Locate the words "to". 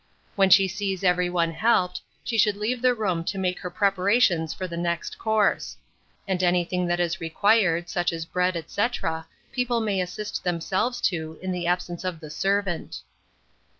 3.25-3.37, 11.01-11.37